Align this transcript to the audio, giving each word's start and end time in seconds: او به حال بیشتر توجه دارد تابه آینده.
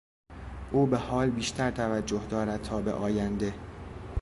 او 0.71 0.85
به 0.85 0.97
حال 0.97 1.29
بیشتر 1.29 1.71
توجه 1.71 2.21
دارد 2.29 2.61
تابه 2.61 2.91
آینده. 2.91 3.53